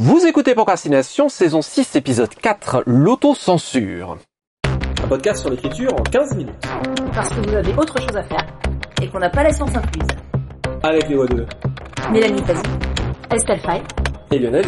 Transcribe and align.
Vous 0.00 0.24
écoutez 0.26 0.54
Procrastination, 0.54 1.28
saison 1.28 1.60
6, 1.60 1.96
épisode 1.96 2.32
4, 2.32 2.84
l'autocensure. 2.86 4.16
Un 5.02 5.08
podcast 5.08 5.40
sur 5.40 5.50
l'écriture 5.50 5.92
en 5.92 6.04
15 6.04 6.36
minutes. 6.36 6.54
Parce 7.12 7.30
que 7.30 7.40
vous 7.40 7.52
avez 7.52 7.74
autre 7.74 8.00
chose 8.00 8.16
à 8.16 8.22
faire 8.22 8.46
et 9.02 9.08
qu'on 9.08 9.18
n'a 9.18 9.28
pas 9.28 9.42
la 9.42 9.52
science 9.52 9.74
incluse. 9.74 10.06
Avec 10.84 11.08
les 11.08 11.16
voix 11.16 11.26
de 11.26 11.44
Mélanie 12.12 12.44
Fazi, 12.44 12.62
Estelle 13.34 13.58
Fay 13.58 13.82
et 14.30 14.38
Lionel. 14.38 14.66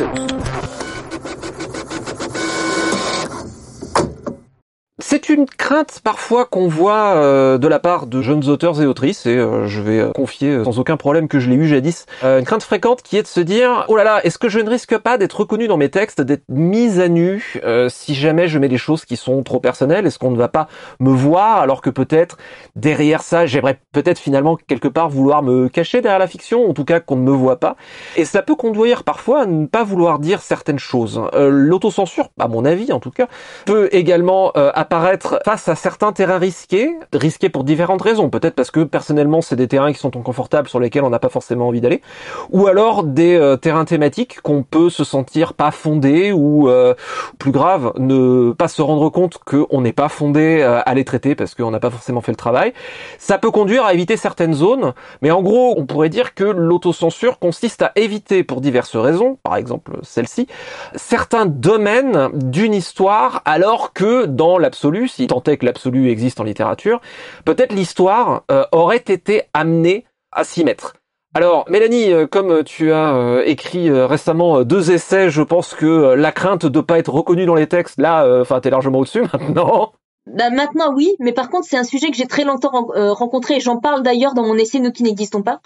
C'est 5.03 5.31
une 5.31 5.47
crainte 5.47 6.01
parfois 6.05 6.45
qu'on 6.45 6.69
voit 6.69 7.15
euh, 7.17 7.59
de 7.59 7.67
la 7.69 7.79
part 7.79 8.07
de 8.07 8.21
jeunes 8.21 8.49
auteurs 8.49 8.83
et 8.83 8.87
autrices, 8.87 9.25
et 9.25 9.37
euh, 9.37 9.67
je 9.67 9.81
vais 9.81 9.99
euh, 9.99 10.11
confier 10.13 10.63
sans 10.63 10.79
aucun 10.79 10.99
problème 10.99 11.27
que 11.27 11.39
je 11.39 11.49
l'ai 11.49 11.57
eu 11.57 11.67
jadis, 11.67 12.05
une 12.23 12.45
crainte 12.45 12.63
fréquente 12.63 13.03
qui 13.03 13.17
est 13.17 13.23
de 13.23 13.27
se 13.27 13.41
dire 13.41 13.87
oh 13.89 13.97
là 13.97 14.05
là, 14.05 14.21
est-ce 14.25 14.39
que 14.39 14.49
je 14.49 14.59
ne 14.61 14.69
risque 14.69 14.99
pas 14.99 15.17
d'être 15.17 15.41
reconnu 15.41 15.69
dans 15.69 15.79
mes 15.79 15.89
textes, 15.89 16.21
d'être 16.21 16.45
mise 16.49 17.01
à 17.01 17.09
nu 17.09 17.61
si 17.89 18.15
jamais 18.15 18.49
je 18.49 18.59
mets 18.59 18.69
des 18.69 18.79
choses 18.79 19.05
qui 19.05 19.17
sont 19.17 19.43
trop 19.43 19.59
personnelles 19.59 20.07
Est-ce 20.07 20.19
qu'on 20.19 20.31
ne 20.31 20.37
va 20.37 20.49
pas 20.49 20.69
me 20.99 21.11
voir 21.11 21.59
alors 21.61 21.81
que 21.81 21.91
peut-être 21.91 22.37
derrière 22.77 23.23
ça, 23.23 23.47
j'aimerais 23.47 23.81
peut-être 23.93 24.19
finalement 24.19 24.57
quelque 24.57 24.89
part 24.89 25.09
vouloir 25.09 25.43
me 25.43 25.69
cacher 25.69 26.03
derrière 26.03 26.19
la 26.19 26.27
fiction, 26.27 26.69
en 26.69 26.75
tout 26.75 26.85
cas 26.85 27.01
qu'on 27.01 27.17
ne 27.17 27.23
me 27.23 27.33
voit 27.33 27.59
pas. 27.59 27.77
Et 28.17 28.25
ça 28.25 28.43
peut 28.43 28.55
conduire 28.55 29.05
parfois 29.05 29.43
à 29.43 29.47
ne 29.47 29.67
pas 29.67 29.85
vouloir 29.85 30.19
dire 30.19 30.43
certaines 30.43 30.79
choses. 30.79 31.21
L'autocensure, 31.35 32.29
à 32.39 32.49
mon 32.49 32.65
avis 32.65 32.93
en 32.93 33.01
tout 33.01 33.11
cas, 33.11 33.29
peut 33.65 33.89
également 33.93 34.53
apparaître 34.91 35.39
face 35.45 35.69
à 35.69 35.77
certains 35.77 36.11
terrains 36.11 36.39
risqués, 36.39 36.91
risqués 37.13 37.49
pour 37.49 37.63
différentes 37.63 38.03
raisons. 38.03 38.29
Peut-être 38.29 38.57
parce 38.57 38.73
que 38.73 38.81
personnellement 38.81 39.41
c'est 39.41 39.55
des 39.55 39.69
terrains 39.69 39.93
qui 39.93 40.01
sont 40.01 40.17
inconfortables 40.17 40.69
sur 40.69 40.81
lesquels 40.81 41.05
on 41.05 41.11
n'a 41.11 41.21
pas 41.21 41.29
forcément 41.29 41.69
envie 41.69 41.81
d'aller, 41.81 42.03
ou 42.51 42.67
alors 42.67 43.05
des 43.05 43.37
euh, 43.37 43.57
terrains 43.57 43.85
thématiques 43.85 44.41
qu'on 44.41 44.65
peut 44.65 44.91
se 44.91 45.05
sentir 45.05 45.55
pas 45.55 45.71
fondés 45.71 46.33
ou 46.33 46.69
euh, 46.69 46.95
plus 47.39 47.53
grave, 47.53 47.93
ne 47.99 48.51
pas 48.51 48.67
se 48.67 48.83
rendre 48.83 49.11
compte 49.11 49.39
qu'on 49.39 49.81
n'est 49.81 49.93
pas 49.93 50.09
fondé 50.09 50.59
euh, 50.61 50.81
à 50.85 50.95
les 50.95 51.05
traiter 51.05 51.37
parce 51.37 51.55
qu'on 51.55 51.71
n'a 51.71 51.79
pas 51.79 51.91
forcément 51.91 52.21
fait 52.21 52.33
le 52.33 52.37
travail. 52.37 52.73
Ça 53.17 53.39
peut 53.39 53.53
conduire 53.53 53.85
à 53.85 53.95
éviter 53.95 54.17
certaines 54.17 54.55
zones, 54.55 54.93
mais 55.23 55.31
en 55.31 55.41
gros 55.41 55.77
on 55.79 55.87
pourrait 55.87 56.09
dire 56.09 56.35
que 56.35 56.43
l'autocensure 56.43 57.39
consiste 57.39 57.83
à 57.83 57.93
éviter 57.95 58.43
pour 58.43 58.61
diverses 58.61 58.97
raisons, 58.97 59.39
par 59.45 59.55
exemple 59.55 59.99
celle-ci, 60.03 60.49
certains 60.97 61.47
domaines 61.47 62.31
d'une 62.35 62.75
histoire 62.75 63.43
alors 63.45 63.93
que 63.93 64.27
dans 64.27 64.59
l'absolu, 64.59 64.80
si 65.09 65.27
tant 65.27 65.43
est 65.45 65.57
que 65.57 65.67
l'absolu 65.67 66.11
existe 66.11 66.41
en 66.41 66.45
littérature, 66.45 67.01
peut-être 67.45 67.73
l'histoire 67.73 68.45
euh, 68.51 68.65
aurait 68.73 68.97
été 68.97 69.43
amenée 69.55 70.05
à 70.33 70.45
s'y 70.45 70.65
mettre. 70.65 70.95
Alors, 71.35 71.65
Mélanie, 71.69 72.13
euh, 72.13 72.27
comme 72.27 72.65
tu 72.65 72.93
as 72.93 73.15
euh, 73.15 73.43
écrit 73.45 73.91
récemment 73.91 74.63
deux 74.63 74.91
essais, 74.91 75.31
je 75.31 75.43
pense 75.43 75.75
que 75.75 76.15
la 76.15 76.33
crainte 76.33 76.67
de 76.67 76.81
pas 76.81 76.99
être 76.99 77.13
reconnue 77.13 77.47
dans 77.47 77.55
les 77.55 77.69
textes, 77.69 78.01
là, 78.01 78.41
enfin, 78.41 78.61
t'es 78.61 78.71
largement 78.71 78.99
au-dessus 78.99 79.23
maintenant. 79.33 79.93
Bah 80.27 80.51
maintenant 80.51 80.93
oui, 80.95 81.17
mais 81.19 81.33
par 81.33 81.49
contre 81.49 81.67
c'est 81.67 81.79
un 81.79 81.83
sujet 81.83 82.11
que 82.11 82.17
j'ai 82.17 82.27
très 82.27 82.45
longtemps 82.45 82.71
ren- 82.71 83.15
rencontré 83.15 83.57
et 83.57 83.61
j'en 83.61 83.79
parle 83.79 84.03
d'ailleurs 84.03 84.35
dans 84.35 84.45
mon 84.45 84.55
essai 84.55 84.79
Nous 84.79 84.93
qui 84.93 85.03
n'existons 85.03 85.43
pas, 85.43 85.61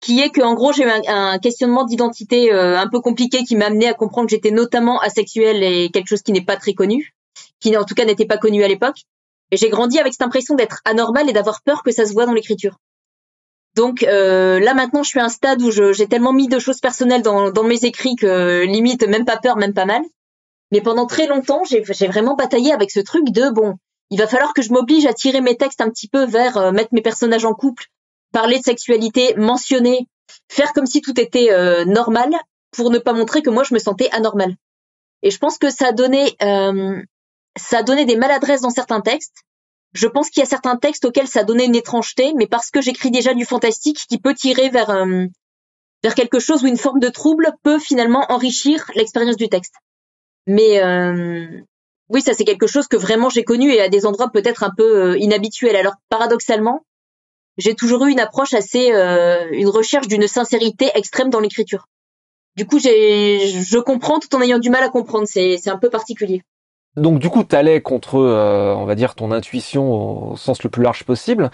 qui 0.00 0.20
est 0.20 0.30
que 0.30 0.42
en 0.42 0.54
gros 0.54 0.72
j'ai 0.72 0.82
eu 0.82 0.90
un, 1.06 1.38
questionnement 1.38 1.84
d'identité 1.84 2.52
un 2.52 2.88
peu 2.88 3.00
compliqué 3.00 3.44
qui 3.44 3.56
m'a 3.56 3.66
amené 3.66 3.88
à 3.88 3.94
comprendre 3.94 4.26
que 4.26 4.32
j'étais 4.32 4.50
notamment 4.50 5.00
asexuelle 5.00 5.62
et 5.62 5.90
quelque 5.90 6.08
chose 6.08 6.22
qui 6.22 6.32
n'est 6.32 6.44
pas 6.44 6.56
très 6.56 6.74
connu, 6.74 7.14
qui 7.64 7.76
en 7.76 7.84
tout 7.84 7.94
cas 7.94 8.04
n'était 8.04 8.26
pas 8.26 8.36
connu 8.36 8.62
à 8.62 8.68
l'époque. 8.68 8.98
Et 9.50 9.56
j'ai 9.56 9.70
grandi 9.70 9.98
avec 9.98 10.12
cette 10.12 10.22
impression 10.22 10.54
d'être 10.54 10.80
anormal 10.84 11.28
et 11.30 11.32
d'avoir 11.32 11.62
peur 11.62 11.82
que 11.82 11.92
ça 11.92 12.04
se 12.04 12.12
voit 12.12 12.26
dans 12.26 12.32
l'écriture. 12.32 12.78
Donc 13.74 14.02
euh, 14.02 14.60
là 14.60 14.74
maintenant 14.74 15.02
je 15.02 15.08
suis 15.08 15.18
à 15.18 15.24
un 15.24 15.28
stade 15.28 15.60
où 15.62 15.70
j'ai 15.70 16.06
tellement 16.06 16.32
mis 16.32 16.48
de 16.48 16.58
choses 16.58 16.80
personnelles 16.80 17.22
dans, 17.22 17.50
dans 17.50 17.64
mes 17.64 17.84
écrits 17.84 18.14
que 18.14 18.64
limite 18.64 19.06
même 19.08 19.24
pas 19.24 19.38
peur, 19.38 19.56
même 19.56 19.74
pas 19.74 19.86
mal. 19.86 20.02
Mais 20.70 20.80
pendant 20.80 21.06
très 21.06 21.26
longtemps, 21.26 21.64
j'ai 21.64 21.82
j'ai 21.84 22.06
vraiment 22.06 22.34
bataillé 22.34 22.72
avec 22.72 22.90
ce 22.90 23.00
truc 23.00 23.30
de 23.30 23.50
bon, 23.50 23.76
il 24.10 24.18
va 24.18 24.26
falloir 24.26 24.52
que 24.54 24.62
je 24.62 24.72
m'oblige 24.72 25.06
à 25.06 25.14
tirer 25.14 25.40
mes 25.40 25.56
textes 25.56 25.80
un 25.80 25.90
petit 25.90 26.08
peu 26.08 26.24
vers 26.24 26.56
euh, 26.56 26.72
mettre 26.72 26.90
mes 26.92 27.02
personnages 27.02 27.44
en 27.44 27.54
couple, 27.54 27.86
parler 28.32 28.58
de 28.58 28.64
sexualité, 28.64 29.34
mentionner, 29.36 30.06
faire 30.48 30.72
comme 30.72 30.86
si 30.86 31.00
tout 31.00 31.18
était 31.20 31.50
euh, 31.50 31.84
normal 31.84 32.30
pour 32.70 32.90
ne 32.90 32.98
pas 32.98 33.12
montrer 33.12 33.42
que 33.42 33.50
moi 33.50 33.64
je 33.64 33.74
me 33.74 33.78
sentais 33.78 34.10
anormal. 34.10 34.54
Et 35.22 35.30
je 35.30 35.38
pense 35.38 35.58
que 35.58 35.70
ça 35.70 35.88
a 35.88 35.92
donné 35.92 36.36
euh, 36.42 37.02
ça 37.56 37.82
donné 37.82 38.04
des 38.04 38.16
maladresses 38.16 38.60
dans 38.60 38.70
certains 38.70 39.00
textes. 39.00 39.42
Je 39.92 40.08
pense 40.08 40.28
qu'il 40.28 40.40
y 40.40 40.46
a 40.46 40.48
certains 40.48 40.76
textes 40.76 41.04
auxquels 41.04 41.28
ça 41.28 41.44
donné 41.44 41.64
une 41.64 41.76
étrangeté, 41.76 42.32
mais 42.36 42.46
parce 42.46 42.70
que 42.70 42.80
j'écris 42.80 43.10
déjà 43.10 43.32
du 43.32 43.44
fantastique 43.44 44.04
qui 44.08 44.18
peut 44.18 44.34
tirer 44.34 44.68
vers 44.68 44.90
euh, 44.90 45.26
vers 46.02 46.14
quelque 46.14 46.38
chose 46.38 46.62
où 46.62 46.66
une 46.66 46.76
forme 46.76 47.00
de 47.00 47.08
trouble 47.08 47.52
peut 47.62 47.78
finalement 47.78 48.26
enrichir 48.28 48.90
l'expérience 48.94 49.36
du 49.36 49.48
texte. 49.48 49.74
Mais 50.46 50.82
euh, 50.82 51.46
oui, 52.10 52.20
ça 52.20 52.34
c'est 52.34 52.44
quelque 52.44 52.66
chose 52.66 52.88
que 52.88 52.96
vraiment 52.96 53.30
j'ai 53.30 53.44
connu 53.44 53.72
et 53.72 53.80
à 53.80 53.88
des 53.88 54.04
endroits 54.04 54.30
peut-être 54.30 54.62
un 54.64 54.70
peu 54.76 55.12
euh, 55.12 55.18
inhabituels. 55.18 55.76
Alors 55.76 55.94
paradoxalement, 56.10 56.84
j'ai 57.56 57.74
toujours 57.74 58.04
eu 58.04 58.10
une 58.10 58.20
approche 58.20 58.52
assez, 58.52 58.92
euh, 58.92 59.48
une 59.52 59.68
recherche 59.68 60.08
d'une 60.08 60.26
sincérité 60.26 60.90
extrême 60.94 61.30
dans 61.30 61.40
l'écriture. 61.40 61.86
Du 62.56 62.66
coup, 62.66 62.78
j'ai, 62.78 63.62
je 63.62 63.78
comprends 63.78 64.20
tout 64.20 64.34
en 64.36 64.42
ayant 64.42 64.58
du 64.58 64.70
mal 64.70 64.84
à 64.84 64.90
comprendre. 64.90 65.26
C'est, 65.26 65.56
c'est 65.56 65.70
un 65.70 65.78
peu 65.78 65.90
particulier. 65.90 66.42
Donc 66.96 67.18
du 67.18 67.28
coup, 67.28 67.42
t'allais 67.42 67.80
contre, 67.80 68.18
euh, 68.20 68.74
on 68.76 68.84
va 68.84 68.94
dire, 68.94 69.14
ton 69.16 69.32
intuition 69.32 69.92
au 70.32 70.36
sens 70.36 70.62
le 70.62 70.70
plus 70.70 70.82
large 70.82 71.04
possible. 71.04 71.50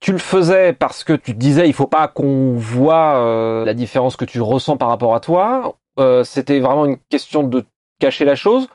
Tu 0.00 0.12
le 0.12 0.18
faisais 0.18 0.74
parce 0.74 1.04
que 1.04 1.14
tu 1.14 1.32
te 1.32 1.38
disais, 1.38 1.66
il 1.68 1.72
faut 1.72 1.86
pas 1.86 2.06
qu'on 2.08 2.52
voit 2.54 3.16
euh, 3.16 3.64
la 3.64 3.72
différence 3.74 4.16
que 4.16 4.26
tu 4.26 4.40
ressens 4.42 4.76
par 4.76 4.88
rapport 4.88 5.14
à 5.14 5.20
toi. 5.20 5.76
Euh, 5.98 6.22
C'était 6.24 6.60
vraiment 6.60 6.84
une 6.84 6.98
question 7.08 7.42
de 7.44 7.64
cacher 7.98 8.24
la 8.26 8.34
chose. 8.34 8.68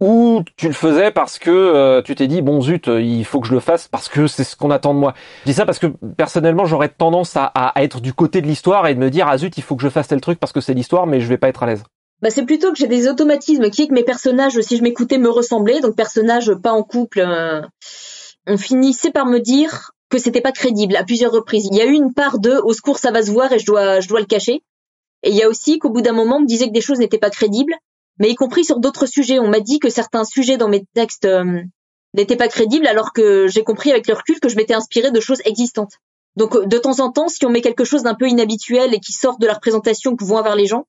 Ou 0.00 0.42
tu 0.56 0.66
le 0.66 0.72
faisais 0.74 1.12
parce 1.12 1.38
que 1.38 2.00
tu 2.00 2.16
t'es 2.16 2.26
dit 2.26 2.42
bon 2.42 2.60
zut 2.60 2.88
il 2.88 3.24
faut 3.24 3.38
que 3.38 3.46
je 3.46 3.52
le 3.54 3.60
fasse 3.60 3.86
parce 3.86 4.08
que 4.08 4.26
c'est 4.26 4.42
ce 4.42 4.56
qu'on 4.56 4.72
attend 4.72 4.94
de 4.94 4.98
moi. 4.98 5.14
Je 5.42 5.50
dis 5.50 5.54
ça 5.54 5.64
parce 5.64 5.78
que 5.78 5.86
personnellement 6.16 6.64
j'aurais 6.64 6.88
tendance 6.88 7.36
à, 7.36 7.44
à- 7.44 7.68
à 7.78 7.84
être 7.84 8.00
du 8.00 8.12
côté 8.12 8.40
de 8.40 8.48
l'histoire 8.48 8.88
et 8.88 8.96
de 8.96 8.98
me 8.98 9.10
dire 9.10 9.28
ah 9.28 9.38
zut 9.38 9.56
il 9.56 9.62
faut 9.62 9.76
que 9.76 9.82
je 9.82 9.88
fasse 9.88 10.08
tel 10.08 10.20
truc 10.20 10.40
parce 10.40 10.52
que 10.52 10.60
c'est 10.60 10.74
l'histoire 10.74 11.06
mais 11.06 11.20
je 11.20 11.28
vais 11.28 11.36
pas 11.36 11.46
être 11.46 11.62
à 11.62 11.66
l'aise. 11.66 11.84
Bah, 12.22 12.30
c'est 12.30 12.44
plutôt 12.44 12.70
que 12.70 12.78
j'ai 12.78 12.86
des 12.86 13.08
automatismes 13.08 13.68
qui 13.68 13.82
est 13.82 13.88
que 13.88 13.94
mes 13.94 14.04
personnages, 14.04 14.58
si 14.60 14.76
je 14.76 14.82
m'écoutais, 14.82 15.18
me 15.18 15.28
ressemblaient. 15.28 15.80
Donc 15.80 15.96
personnages 15.96 16.54
pas 16.54 16.72
en 16.72 16.84
couple, 16.84 17.18
euh, 17.20 17.62
on 18.46 18.56
finissait 18.56 19.10
par 19.10 19.26
me 19.26 19.40
dire 19.40 19.90
que 20.08 20.18
c'était 20.18 20.40
pas 20.40 20.52
crédible 20.52 20.94
à 20.94 21.02
plusieurs 21.02 21.32
reprises. 21.32 21.68
Il 21.70 21.76
y 21.76 21.80
a 21.80 21.84
eu 21.84 21.94
une 21.94 22.14
part 22.14 22.38
de 22.38 22.52
au 22.62 22.72
secours 22.72 22.98
ça 22.98 23.10
va 23.10 23.22
se 23.22 23.30
voir 23.30 23.52
et 23.52 23.58
je 23.58 23.66
dois 23.66 23.98
je 23.98 24.08
dois 24.08 24.20
le 24.20 24.26
cacher. 24.26 24.62
Et 25.24 25.30
il 25.30 25.34
y 25.34 25.42
a 25.42 25.48
aussi 25.48 25.80
qu'au 25.80 25.90
bout 25.90 26.00
d'un 26.00 26.12
moment 26.12 26.36
on 26.36 26.40
me 26.40 26.46
disait 26.46 26.68
que 26.68 26.72
des 26.72 26.80
choses 26.80 27.00
n'étaient 27.00 27.18
pas 27.18 27.30
crédibles, 27.30 27.74
mais 28.18 28.30
y 28.30 28.36
compris 28.36 28.64
sur 28.64 28.78
d'autres 28.78 29.06
sujets. 29.06 29.40
On 29.40 29.48
m'a 29.48 29.60
dit 29.60 29.80
que 29.80 29.90
certains 29.90 30.24
sujets 30.24 30.56
dans 30.56 30.68
mes 30.68 30.84
textes 30.94 31.24
euh, 31.24 31.60
n'étaient 32.14 32.36
pas 32.36 32.48
crédibles 32.48 32.86
alors 32.86 33.12
que 33.12 33.48
j'ai 33.48 33.64
compris 33.64 33.90
avec 33.90 34.06
le 34.06 34.14
recul 34.14 34.38
que 34.38 34.48
je 34.48 34.56
m'étais 34.56 34.74
inspiré 34.74 35.10
de 35.10 35.20
choses 35.20 35.40
existantes. 35.44 35.94
Donc 36.36 36.68
de 36.68 36.78
temps 36.78 37.00
en 37.00 37.10
temps, 37.10 37.28
si 37.28 37.44
on 37.46 37.50
met 37.50 37.62
quelque 37.62 37.84
chose 37.84 38.04
d'un 38.04 38.14
peu 38.14 38.28
inhabituel 38.28 38.94
et 38.94 39.00
qui 39.00 39.12
sort 39.12 39.38
de 39.38 39.46
la 39.46 39.54
représentation 39.54 40.14
que 40.14 40.24
vont 40.24 40.36
avoir 40.36 40.54
les 40.54 40.66
gens, 40.66 40.86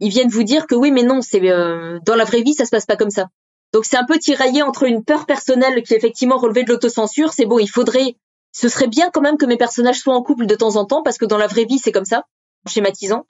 ils 0.00 0.10
viennent 0.10 0.28
vous 0.28 0.42
dire 0.42 0.66
que 0.66 0.74
oui, 0.74 0.90
mais 0.90 1.02
non, 1.02 1.20
c'est 1.20 1.40
euh, 1.50 1.98
dans 2.04 2.14
la 2.14 2.24
vraie 2.24 2.42
vie, 2.42 2.54
ça 2.54 2.64
se 2.64 2.70
passe 2.70 2.86
pas 2.86 2.96
comme 2.96 3.10
ça. 3.10 3.28
Donc 3.72 3.84
c'est 3.84 3.96
un 3.96 4.04
peu 4.04 4.18
tiraillé 4.18 4.62
entre 4.62 4.84
une 4.84 5.04
peur 5.04 5.26
personnelle 5.26 5.82
qui 5.82 5.94
effectivement 5.94 6.38
relevait 6.38 6.64
de 6.64 6.70
l'autocensure. 6.70 7.32
C'est 7.32 7.44
bon, 7.44 7.58
il 7.58 7.68
faudrait, 7.68 8.16
ce 8.52 8.68
serait 8.68 8.86
bien 8.86 9.10
quand 9.10 9.20
même 9.20 9.36
que 9.36 9.46
mes 9.46 9.56
personnages 9.56 9.98
soient 9.98 10.14
en 10.14 10.22
couple 10.22 10.46
de 10.46 10.54
temps 10.54 10.76
en 10.76 10.84
temps 10.84 11.02
parce 11.02 11.18
que 11.18 11.26
dans 11.26 11.36
la 11.36 11.46
vraie 11.46 11.64
vie 11.64 11.78
c'est 11.78 11.92
comme 11.92 12.06
ça, 12.06 12.24
en 12.66 12.70
schématisant. 12.70 13.26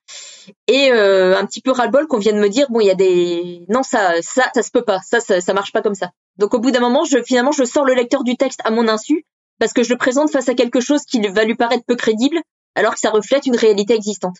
Et 0.68 0.92
euh, 0.92 1.36
un 1.36 1.44
petit 1.44 1.60
peu 1.60 1.72
ras-le-bol 1.72 2.06
qu'on 2.06 2.18
vienne 2.18 2.38
me 2.38 2.48
dire 2.48 2.70
bon, 2.70 2.80
il 2.80 2.86
y 2.86 2.90
a 2.90 2.94
des, 2.94 3.64
non 3.68 3.82
ça, 3.82 4.22
ça, 4.22 4.50
ça 4.54 4.62
se 4.62 4.70
peut 4.70 4.84
pas, 4.84 5.00
ça, 5.04 5.20
ça, 5.20 5.40
ça 5.40 5.54
marche 5.54 5.72
pas 5.72 5.82
comme 5.82 5.96
ça. 5.96 6.10
Donc 6.36 6.54
au 6.54 6.60
bout 6.60 6.70
d'un 6.70 6.80
moment, 6.80 7.04
je 7.04 7.18
finalement 7.22 7.52
je 7.52 7.64
sors 7.64 7.84
le 7.84 7.94
lecteur 7.94 8.22
du 8.22 8.36
texte 8.36 8.60
à 8.64 8.70
mon 8.70 8.86
insu 8.86 9.24
parce 9.58 9.72
que 9.72 9.82
je 9.82 9.90
le 9.90 9.98
présente 9.98 10.30
face 10.30 10.48
à 10.48 10.54
quelque 10.54 10.80
chose 10.80 11.02
qui 11.02 11.20
va 11.28 11.44
lui 11.44 11.56
paraître 11.56 11.84
peu 11.84 11.96
crédible 11.96 12.40
alors 12.76 12.94
que 12.94 13.00
ça 13.00 13.10
reflète 13.10 13.46
une 13.46 13.56
réalité 13.56 13.94
existante. 13.94 14.36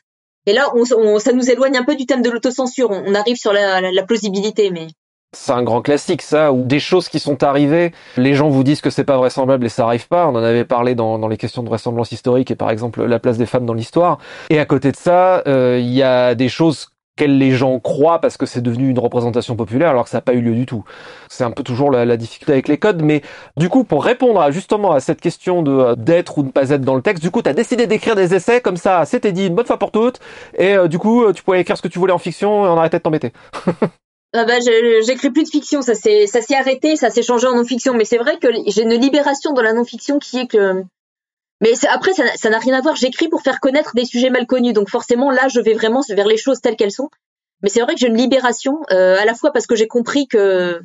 Et 0.48 0.52
là, 0.54 0.68
on, 0.74 0.82
on- 0.96 1.18
ça 1.18 1.32
nous 1.32 1.50
éloigne 1.50 1.76
un 1.76 1.84
peu 1.84 1.94
du 1.94 2.06
thème 2.06 2.22
de 2.22 2.30
l'autocensure. 2.30 2.88
On, 2.90 3.14
arrive 3.14 3.36
sur 3.36 3.52
la, 3.52 3.80
la- 3.80 3.92
la 3.92 4.02
plausibilité, 4.02 4.70
mais 4.70 4.86
C'est 5.36 5.52
un 5.52 5.62
grand 5.62 5.82
classique, 5.82 6.22
ça, 6.22 6.52
où 6.52 6.64
des 6.64 6.80
choses 6.80 7.10
qui 7.10 7.18
sont 7.18 7.42
arrivées, 7.44 7.92
les 8.16 8.32
gens 8.34 8.48
vous 8.48 8.64
disent 8.64 8.80
que 8.80 8.88
c'est 8.88 9.04
pas 9.04 9.18
vraisemblable 9.18 9.66
et 9.66 9.68
ça 9.68 9.84
arrive 9.84 10.08
pas. 10.08 10.26
On 10.26 10.30
en 10.34 10.42
avait 10.42 10.64
parlé 10.64 10.94
dans, 10.94 11.18
dans 11.18 11.28
les 11.28 11.36
questions 11.36 11.62
de 11.62 11.68
vraisemblance 11.68 12.12
historique 12.12 12.50
et 12.50 12.56
par 12.56 12.70
exemple 12.70 13.04
la 13.04 13.18
place 13.18 13.36
des 13.36 13.44
femmes 13.44 13.66
dans 13.66 13.74
l'histoire. 13.74 14.18
Et 14.48 14.58
à 14.58 14.64
côté 14.64 14.90
de 14.90 14.96
ça, 14.96 15.42
euh, 15.46 15.78
il 15.78 15.92
y 15.92 16.02
a 16.02 16.34
des 16.34 16.48
choses 16.48 16.88
les 17.24 17.52
gens 17.52 17.78
croient 17.80 18.20
parce 18.20 18.36
que 18.36 18.46
c'est 18.46 18.60
devenu 18.60 18.88
une 18.88 18.98
représentation 18.98 19.56
populaire 19.56 19.90
alors 19.90 20.04
que 20.04 20.10
ça 20.10 20.18
n'a 20.18 20.22
pas 20.22 20.34
eu 20.34 20.40
lieu 20.40 20.54
du 20.54 20.66
tout. 20.66 20.84
C'est 21.28 21.44
un 21.44 21.50
peu 21.50 21.62
toujours 21.62 21.90
la, 21.90 22.16
difficulté 22.16 22.52
avec 22.52 22.68
les 22.68 22.78
codes, 22.78 23.02
mais 23.02 23.22
du 23.56 23.68
coup 23.68 23.84
pour 23.84 24.04
répondre 24.04 24.40
à, 24.40 24.50
justement 24.50 24.92
à 24.92 25.00
cette 25.00 25.20
question 25.20 25.62
de 25.62 25.70
euh, 25.70 25.94
d'être 25.94 26.38
ou 26.38 26.42
de 26.42 26.50
pas 26.50 26.70
être 26.70 26.82
dans 26.82 26.96
le 26.96 27.02
texte, 27.02 27.22
du 27.22 27.30
coup 27.30 27.42
tu 27.42 27.50
as 27.50 27.54
décidé 27.54 27.86
d'écrire 27.86 28.16
des 28.16 28.34
essais 28.34 28.60
comme 28.60 28.76
ça, 28.76 29.04
c'était 29.04 29.32
dit 29.32 29.46
une 29.46 29.54
bonne 29.54 29.66
fois 29.66 29.78
pour 29.78 29.92
toutes, 29.92 30.20
et 30.56 30.74
euh, 30.74 30.88
du 30.88 30.98
coup 30.98 31.24
euh, 31.24 31.32
tu 31.32 31.42
pouvais 31.42 31.60
écrire 31.60 31.76
ce 31.76 31.82
que 31.82 31.88
tu 31.88 31.98
voulais 31.98 32.12
en 32.12 32.18
fiction 32.18 32.64
et 32.64 32.68
on 32.68 32.76
arrêtait 32.76 32.98
de 32.98 33.02
t'embêter. 33.02 33.32
ah 34.34 34.44
bah, 34.44 34.58
j'écris 34.60 35.30
plus 35.30 35.44
de 35.44 35.48
fiction. 35.48 35.82
Ça 35.82 35.94
s'est 35.94 36.28
arrêté, 36.54 36.96
ça 36.96 37.10
s'est 37.10 37.22
changé 37.22 37.46
en 37.46 37.54
non-fiction. 37.54 37.94
Mais 37.94 38.04
c'est 38.04 38.18
vrai 38.18 38.38
que 38.38 38.48
j'ai 38.66 38.82
une 38.82 38.94
libération 38.94 39.52
dans 39.52 39.62
la 39.62 39.72
non-fiction 39.72 40.18
qui 40.18 40.38
est 40.38 40.46
que. 40.46 40.82
Mais 41.60 41.72
après, 41.88 42.12
ça 42.14 42.50
n'a- 42.50 42.58
rien 42.58 42.74
à 42.74 42.80
voir. 42.80 42.94
J'écris 42.96 43.28
pour 43.28 43.42
faire 43.42 43.60
connaître 43.60 43.92
des 43.94 44.04
sujets 44.04 44.30
mal 44.30 44.46
connus. 44.46 44.72
Donc 44.72 44.88
forcément, 44.88 45.30
là, 45.30 45.48
je 45.48 45.60
vais 45.60 45.74
vraiment 45.74 46.02
vers 46.08 46.26
les 46.26 46.36
choses 46.36 46.60
telles 46.60 46.76
qu'elles 46.76 46.92
sont. 46.92 47.10
Mais 47.62 47.68
c'est 47.68 47.80
vrai 47.80 47.94
que 47.94 48.00
j'ai 48.00 48.06
une 48.06 48.16
libération, 48.16 48.78
euh, 48.92 49.18
à 49.18 49.24
la 49.24 49.34
fois 49.34 49.52
parce 49.52 49.66
que 49.66 49.74
j'ai 49.74 49.88
compris 49.88 50.28
que, 50.28 50.80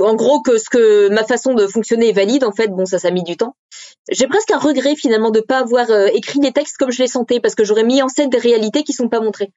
en 0.00 0.14
gros, 0.14 0.40
que 0.40 0.58
ce 0.58 0.68
que 0.68 1.08
ma 1.10 1.22
façon 1.22 1.54
de 1.54 1.66
fonctionner 1.68 2.08
est 2.08 2.12
valide. 2.12 2.44
En 2.44 2.52
fait, 2.52 2.68
bon, 2.68 2.84
ça, 2.86 2.98
ça 2.98 3.08
a 3.08 3.10
mis 3.12 3.22
du 3.22 3.36
temps. 3.36 3.54
J'ai 4.10 4.26
presque 4.26 4.50
un 4.50 4.58
regret 4.58 4.96
finalement 4.96 5.30
de 5.30 5.40
pas 5.40 5.58
avoir 5.58 5.90
euh, 5.90 6.06
écrit 6.12 6.40
les 6.40 6.52
textes 6.52 6.76
comme 6.78 6.90
je 6.90 7.00
les 7.00 7.08
sentais, 7.08 7.38
parce 7.38 7.54
que 7.54 7.62
j'aurais 7.64 7.84
mis 7.84 8.02
en 8.02 8.08
scène 8.08 8.30
des 8.30 8.38
réalités 8.38 8.82
qui 8.82 8.92
sont 8.92 9.08
pas 9.08 9.20
montrées. 9.20 9.52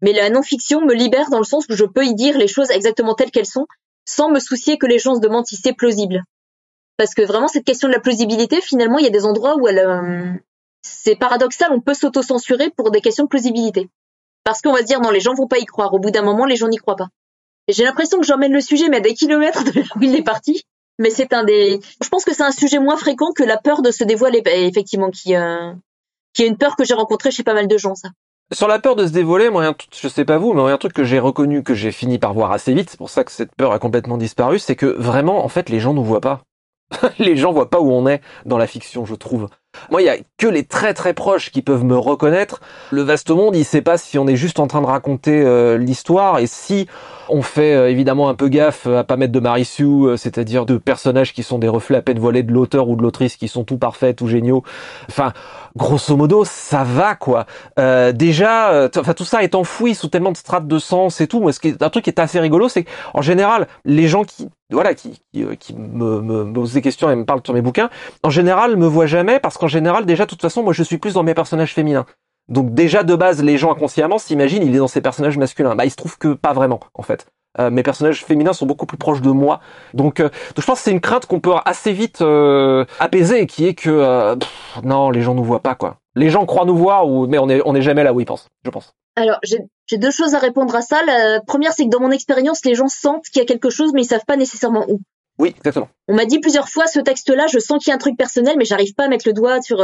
Mais 0.00 0.12
la 0.12 0.28
non-fiction 0.30 0.80
me 0.80 0.94
libère 0.94 1.30
dans 1.30 1.38
le 1.38 1.44
sens 1.44 1.66
où 1.68 1.76
je 1.76 1.84
peux 1.84 2.04
y 2.04 2.14
dire 2.14 2.36
les 2.36 2.48
choses 2.48 2.70
exactement 2.70 3.14
telles 3.14 3.30
qu'elles 3.30 3.46
sont, 3.46 3.66
sans 4.04 4.28
me 4.30 4.40
soucier 4.40 4.76
que 4.78 4.86
les 4.86 4.98
gens 4.98 5.14
se 5.14 5.20
demandent 5.20 5.46
si 5.46 5.56
c'est 5.56 5.72
plausible. 5.72 6.24
Parce 6.96 7.14
que 7.14 7.22
vraiment, 7.22 7.48
cette 7.48 7.64
question 7.64 7.88
de 7.88 7.92
la 7.92 8.00
plausibilité, 8.00 8.60
finalement, 8.60 8.98
il 8.98 9.04
y 9.04 9.08
a 9.08 9.10
des 9.10 9.24
endroits 9.24 9.56
où 9.56 9.66
elle, 9.66 9.78
euh, 9.78 10.32
c'est 10.82 11.16
paradoxal, 11.16 11.72
on 11.72 11.80
peut 11.80 11.94
s'auto-censurer 11.94 12.70
pour 12.70 12.90
des 12.90 13.00
questions 13.00 13.24
de 13.24 13.28
plausibilité. 13.28 13.88
Parce 14.44 14.60
qu'on 14.60 14.72
va 14.72 14.80
se 14.80 14.84
dire, 14.84 15.00
non, 15.00 15.10
les 15.10 15.20
gens 15.20 15.34
vont 15.34 15.48
pas 15.48 15.58
y 15.58 15.64
croire. 15.64 15.92
Au 15.94 15.98
bout 15.98 16.10
d'un 16.10 16.22
moment, 16.22 16.44
les 16.44 16.56
gens 16.56 16.68
n'y 16.68 16.76
croient 16.76 16.96
pas. 16.96 17.08
J'ai 17.68 17.84
l'impression 17.84 18.18
que 18.20 18.26
j'emmène 18.26 18.52
le 18.52 18.60
sujet, 18.60 18.88
mais 18.88 18.98
à 18.98 19.00
des 19.00 19.14
kilomètres 19.14 19.64
de 19.64 19.80
là 19.80 19.86
où 19.96 20.02
il 20.02 20.14
est 20.14 20.22
parti. 20.22 20.64
Mais 20.98 21.10
c'est 21.10 21.32
un 21.32 21.42
des, 21.42 21.80
je 22.00 22.08
pense 22.08 22.24
que 22.24 22.34
c'est 22.34 22.42
un 22.42 22.52
sujet 22.52 22.78
moins 22.78 22.96
fréquent 22.96 23.32
que 23.32 23.42
la 23.42 23.56
peur 23.56 23.82
de 23.82 23.90
se 23.90 24.04
dévoiler, 24.04 24.42
effectivement, 24.46 25.10
qui, 25.10 25.34
euh, 25.34 25.72
qui 26.34 26.44
est 26.44 26.46
une 26.46 26.58
peur 26.58 26.76
que 26.76 26.84
j'ai 26.84 26.94
rencontrée 26.94 27.32
chez 27.32 27.42
pas 27.42 27.54
mal 27.54 27.66
de 27.66 27.78
gens, 27.78 27.94
ça. 27.94 28.10
Sur 28.52 28.68
la 28.68 28.78
peur 28.78 28.94
de 28.94 29.06
se 29.06 29.12
dévoiler, 29.12 29.48
moi, 29.48 29.74
je 29.90 30.08
sais 30.08 30.24
pas 30.24 30.38
vous, 30.38 30.52
mais 30.52 30.70
un 30.70 30.78
truc 30.78 30.92
que 30.92 31.02
j'ai 31.02 31.18
reconnu, 31.18 31.62
que 31.62 31.74
j'ai 31.74 31.90
fini 31.90 32.18
par 32.18 32.34
voir 32.34 32.52
assez 32.52 32.74
vite, 32.74 32.90
c'est 32.90 32.98
pour 32.98 33.10
ça 33.10 33.24
que 33.24 33.32
cette 33.32 33.54
peur 33.56 33.72
a 33.72 33.78
complètement 33.78 34.18
disparu, 34.18 34.58
c'est 34.58 34.76
que 34.76 34.86
vraiment, 34.86 35.44
en 35.44 35.48
fait, 35.48 35.70
les 35.70 35.80
gens 35.80 35.94
nous 35.94 36.04
voient 36.04 36.20
pas. 36.20 36.42
les 37.18 37.36
gens 37.36 37.52
voient 37.52 37.70
pas 37.70 37.80
où 37.80 37.90
on 37.90 38.06
est 38.06 38.20
dans 38.46 38.58
la 38.58 38.66
fiction, 38.66 39.04
je 39.04 39.14
trouve. 39.14 39.48
Moi, 39.90 40.02
il 40.02 40.04
y 40.04 40.08
a 40.08 40.16
que 40.38 40.46
les 40.46 40.64
très 40.64 40.94
très 40.94 41.14
proches 41.14 41.50
qui 41.50 41.62
peuvent 41.62 41.84
me 41.84 41.96
reconnaître. 41.96 42.60
Le 42.90 43.02
vaste 43.02 43.30
monde, 43.30 43.56
il 43.56 43.64
sait 43.64 43.82
pas 43.82 43.98
si 43.98 44.18
on 44.18 44.26
est 44.26 44.36
juste 44.36 44.60
en 44.60 44.66
train 44.66 44.80
de 44.80 44.86
raconter 44.86 45.42
euh, 45.42 45.78
l'histoire 45.78 46.38
et 46.38 46.46
si 46.46 46.86
on 47.28 47.42
fait 47.42 47.74
euh, 47.74 47.90
évidemment 47.90 48.28
un 48.28 48.34
peu 48.34 48.48
gaffe 48.48 48.86
à 48.86 49.04
pas 49.04 49.16
mettre 49.16 49.32
de 49.32 49.40
Marissou, 49.40 50.06
euh, 50.06 50.16
c'est-à-dire 50.16 50.66
de 50.66 50.76
personnages 50.76 51.32
qui 51.32 51.42
sont 51.42 51.58
des 51.58 51.68
reflets 51.68 51.98
à 51.98 52.02
peine 52.02 52.18
voilés 52.18 52.42
de 52.42 52.52
l'auteur 52.52 52.88
ou 52.88 52.96
de 52.96 53.02
l'autrice 53.02 53.36
qui 53.36 53.48
sont 53.48 53.64
tout 53.64 53.78
parfaits, 53.78 54.16
tout 54.16 54.28
géniaux. 54.28 54.62
Enfin, 55.08 55.32
grosso 55.76 56.16
modo, 56.16 56.44
ça 56.44 56.84
va 56.84 57.14
quoi. 57.14 57.46
Euh, 57.78 58.12
déjà, 58.12 58.88
enfin 58.96 59.14
tout 59.14 59.24
ça 59.24 59.42
est 59.42 59.54
enfoui 59.54 59.94
sous 59.94 60.08
tellement 60.08 60.32
de 60.32 60.36
strates 60.36 60.66
de 60.66 60.78
sens 60.78 61.20
et 61.20 61.26
tout. 61.26 61.40
Moi, 61.40 61.52
ce 61.52 61.60
qui 61.60 61.68
est 61.68 61.82
un 61.82 61.90
truc 61.90 62.04
qui 62.04 62.10
est 62.10 62.20
assez 62.20 62.40
rigolo, 62.40 62.68
c'est 62.68 62.84
qu'en 62.84 63.22
général, 63.22 63.66
les 63.84 64.08
gens 64.08 64.24
qui 64.24 64.48
voilà, 64.70 64.94
qui, 64.94 65.20
qui, 65.60 65.74
me, 65.74 66.20
me, 66.20 66.52
posent 66.52 66.72
des 66.72 66.82
questions 66.82 67.10
et 67.10 67.14
me 67.14 67.24
parlent 67.24 67.42
sur 67.44 67.54
mes 67.54 67.62
bouquins, 67.62 67.90
en 68.22 68.30
général, 68.30 68.76
me 68.76 68.86
voient 68.86 69.06
jamais 69.06 69.38
parce 69.38 69.56
qu'en 69.56 69.68
général, 69.68 70.04
déjà, 70.04 70.24
de 70.24 70.30
toute 70.30 70.40
façon, 70.40 70.64
moi, 70.64 70.72
je 70.72 70.82
suis 70.82 70.98
plus 70.98 71.14
dans 71.14 71.22
mes 71.22 71.34
personnages 71.34 71.74
féminins. 71.74 72.06
Donc 72.48 72.74
déjà 72.74 73.02
de 73.02 73.14
base, 73.14 73.42
les 73.42 73.56
gens 73.56 73.72
inconsciemment 73.72 74.18
s'imaginent 74.18 74.62
il 74.62 74.74
est 74.74 74.78
dans 74.78 74.88
ses 74.88 75.00
personnages 75.00 75.38
masculins. 75.38 75.74
Bah 75.74 75.84
il 75.84 75.90
se 75.90 75.96
trouve 75.96 76.18
que 76.18 76.34
pas 76.34 76.52
vraiment 76.52 76.80
en 76.94 77.02
fait. 77.02 77.26
Euh, 77.58 77.70
mes 77.70 77.82
personnages 77.82 78.24
féminins 78.24 78.52
sont 78.52 78.66
beaucoup 78.66 78.86
plus 78.86 78.98
proches 78.98 79.20
de 79.20 79.30
moi. 79.30 79.60
Donc, 79.92 80.20
euh, 80.20 80.28
je 80.56 80.64
pense 80.64 80.78
que 80.78 80.84
c'est 80.84 80.90
une 80.90 81.00
crainte 81.00 81.26
qu'on 81.26 81.40
peut 81.40 81.52
assez 81.64 81.92
vite 81.92 82.20
euh, 82.20 82.84
apaiser, 82.98 83.46
qui 83.46 83.66
est 83.66 83.74
que 83.74 84.36
non, 84.82 85.10
les 85.10 85.22
gens 85.22 85.34
nous 85.34 85.44
voient 85.44 85.62
pas 85.62 85.74
quoi. 85.74 85.98
Les 86.16 86.30
gens 86.30 86.46
croient 86.46 86.64
nous 86.64 86.76
voir, 86.76 87.08
ou 87.08 87.26
mais 87.26 87.38
on 87.38 87.48
est 87.48 87.60
on 87.64 87.74
est 87.74 87.82
jamais 87.82 88.04
là 88.04 88.12
où 88.12 88.20
ils 88.20 88.26
pensent, 88.26 88.48
je 88.64 88.70
pense. 88.70 88.94
Alors 89.16 89.38
j'ai 89.42 89.98
deux 89.98 90.10
choses 90.10 90.34
à 90.34 90.38
répondre 90.38 90.74
à 90.74 90.82
ça. 90.82 91.00
La 91.06 91.40
première, 91.40 91.72
c'est 91.72 91.84
que 91.84 91.90
dans 91.90 92.00
mon 92.00 92.10
expérience, 92.10 92.64
les 92.64 92.74
gens 92.74 92.88
sentent 92.88 93.26
qu'il 93.26 93.40
y 93.40 93.42
a 93.42 93.46
quelque 93.46 93.70
chose, 93.70 93.92
mais 93.94 94.02
ils 94.02 94.06
savent 94.06 94.24
pas 94.26 94.36
nécessairement 94.36 94.84
où. 94.88 95.00
Oui, 95.38 95.54
exactement. 95.56 95.88
On 96.08 96.14
m'a 96.14 96.24
dit 96.24 96.38
plusieurs 96.38 96.68
fois 96.68 96.86
ce 96.86 97.00
texte-là, 97.00 97.46
je 97.48 97.58
sens 97.58 97.82
qu'il 97.82 97.90
y 97.90 97.92
a 97.92 97.96
un 97.96 97.98
truc 97.98 98.16
personnel, 98.16 98.54
mais 98.56 98.64
j'arrive 98.64 98.94
pas 98.94 99.04
à 99.04 99.08
mettre 99.08 99.26
le 99.26 99.32
doigt 99.32 99.60
sur 99.62 99.80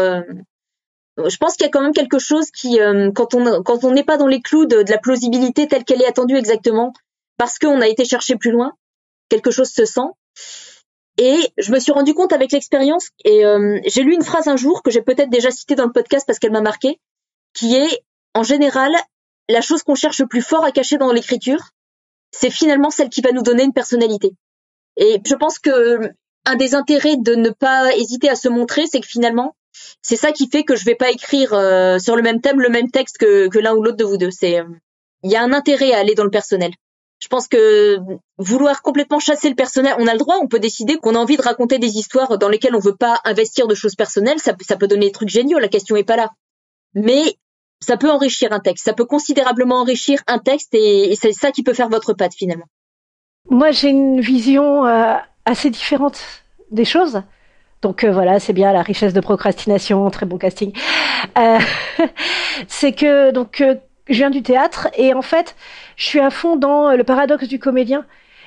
je 1.28 1.36
pense 1.36 1.56
qu'il 1.56 1.64
y 1.64 1.68
a 1.68 1.70
quand 1.70 1.82
même 1.82 1.92
quelque 1.92 2.18
chose 2.18 2.50
qui, 2.50 2.80
euh, 2.80 3.10
quand 3.12 3.34
on 3.34 3.62
quand 3.62 3.84
on 3.84 3.92
n'est 3.92 4.04
pas 4.04 4.16
dans 4.16 4.26
les 4.26 4.40
clous 4.40 4.66
de, 4.66 4.84
la 4.88 4.98
plausibilité 4.98 5.66
telle 5.66 5.84
qu'elle 5.84 6.02
est 6.02 6.06
attendue 6.06 6.36
exactement, 6.36 6.92
parce 7.40 7.58
qu'on 7.58 7.80
a 7.80 7.88
été 7.88 8.04
chercher 8.04 8.36
plus 8.36 8.50
loin, 8.50 8.74
quelque 9.30 9.50
chose 9.50 9.70
se 9.70 9.86
sent. 9.86 10.10
Et 11.16 11.38
je 11.56 11.72
me 11.72 11.78
suis 11.78 11.90
rendu 11.90 12.12
compte 12.12 12.34
avec 12.34 12.52
l'expérience, 12.52 13.08
et 13.24 13.46
euh, 13.46 13.80
j'ai 13.86 14.02
lu 14.02 14.12
une 14.12 14.22
phrase 14.22 14.46
un 14.46 14.58
jour 14.58 14.82
que 14.82 14.90
j'ai 14.90 15.00
peut-être 15.00 15.30
déjà 15.30 15.50
citée 15.50 15.74
dans 15.74 15.86
le 15.86 15.92
podcast 15.92 16.26
parce 16.26 16.38
qu'elle 16.38 16.52
m'a 16.52 16.60
marqué, 16.60 17.00
qui 17.54 17.76
est 17.76 18.04
en 18.34 18.42
général 18.42 18.92
la 19.48 19.62
chose 19.62 19.82
qu'on 19.82 19.94
cherche 19.94 20.20
le 20.20 20.26
plus 20.26 20.42
fort 20.42 20.66
à 20.66 20.70
cacher 20.70 20.98
dans 20.98 21.12
l'écriture, 21.12 21.70
c'est 22.30 22.50
finalement 22.50 22.90
celle 22.90 23.08
qui 23.08 23.22
va 23.22 23.32
nous 23.32 23.42
donner 23.42 23.62
une 23.64 23.72
personnalité. 23.72 24.32
Et 24.98 25.18
je 25.26 25.34
pense 25.34 25.58
que 25.58 26.12
un 26.44 26.56
des 26.56 26.74
intérêts 26.74 27.16
de 27.16 27.36
ne 27.36 27.48
pas 27.48 27.96
hésiter 27.96 28.28
à 28.28 28.36
se 28.36 28.50
montrer, 28.50 28.84
c'est 28.86 29.00
que 29.00 29.08
finalement, 29.08 29.56
c'est 30.02 30.16
ça 30.16 30.32
qui 30.32 30.46
fait 30.50 30.64
que 30.64 30.76
je 30.76 30.84
vais 30.84 30.94
pas 30.94 31.10
écrire 31.10 31.54
euh, 31.54 31.98
sur 31.98 32.16
le 32.16 32.22
même 32.22 32.42
thème 32.42 32.60
le 32.60 32.68
même 32.68 32.90
texte 32.90 33.16
que, 33.16 33.48
que 33.48 33.58
l'un 33.58 33.74
ou 33.74 33.82
l'autre 33.82 33.96
de 33.96 34.04
vous 34.04 34.18
deux. 34.18 34.30
C'est 34.30 34.60
euh, 34.60 34.64
il 35.22 35.30
y 35.30 35.36
a 35.36 35.42
un 35.42 35.54
intérêt 35.54 35.92
à 35.94 36.00
aller 36.00 36.14
dans 36.14 36.24
le 36.24 36.30
personnel. 36.30 36.72
Je 37.20 37.28
pense 37.28 37.48
que 37.48 37.98
vouloir 38.38 38.80
complètement 38.80 39.18
chasser 39.18 39.50
le 39.50 39.54
personnel, 39.54 39.94
on 39.98 40.06
a 40.06 40.12
le 40.12 40.18
droit, 40.18 40.36
on 40.42 40.48
peut 40.48 40.58
décider 40.58 40.96
qu'on 40.96 41.14
a 41.14 41.18
envie 41.18 41.36
de 41.36 41.42
raconter 41.42 41.78
des 41.78 41.96
histoires 41.98 42.38
dans 42.38 42.48
lesquelles 42.48 42.74
on 42.74 42.80
veut 42.80 42.96
pas 42.96 43.20
investir 43.24 43.66
de 43.68 43.74
choses 43.74 43.94
personnelles, 43.94 44.38
ça, 44.38 44.54
peut 44.54 44.86
donner 44.86 45.06
des 45.06 45.12
trucs 45.12 45.28
géniaux, 45.28 45.58
la 45.58 45.68
question 45.68 45.96
est 45.96 46.04
pas 46.04 46.16
là. 46.16 46.30
Mais 46.94 47.36
ça 47.78 47.98
peut 47.98 48.10
enrichir 48.10 48.52
un 48.52 48.60
texte, 48.60 48.86
ça 48.86 48.94
peut 48.94 49.04
considérablement 49.04 49.80
enrichir 49.80 50.20
un 50.28 50.38
texte 50.38 50.74
et, 50.74 51.14
c'est 51.14 51.32
ça 51.32 51.52
qui 51.52 51.62
peut 51.62 51.74
faire 51.74 51.90
votre 51.90 52.14
patte 52.14 52.34
finalement. 52.34 52.66
Moi 53.50 53.70
j'ai 53.70 53.90
une 53.90 54.20
vision 54.20 54.86
euh, 54.86 55.14
assez 55.44 55.68
différente 55.68 56.20
des 56.70 56.86
choses. 56.86 57.22
Donc 57.82 58.04
euh, 58.04 58.12
voilà, 58.12 58.40
c'est 58.40 58.52
bien 58.52 58.72
la 58.72 58.82
richesse 58.82 59.12
de 59.12 59.20
procrastination, 59.20 60.08
très 60.10 60.26
bon 60.26 60.38
casting. 60.38 60.72
Euh, 61.38 61.58
c'est 62.68 62.92
que 62.92 63.30
donc 63.30 63.62
je 64.10 64.16
viens 64.16 64.30
du 64.30 64.42
théâtre 64.42 64.88
et 64.96 65.14
en 65.14 65.22
fait, 65.22 65.56
je 65.96 66.04
suis 66.04 66.20
à 66.20 66.30
fond 66.30 66.56
dans 66.56 66.90
le 66.90 67.04
paradoxe 67.04 67.48
du 67.48 67.58
comédien, 67.58 68.04